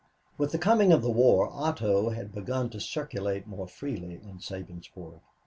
[0.35, 5.21] With the coming of the war Otto had begun to circulate more freely in Sabinsport.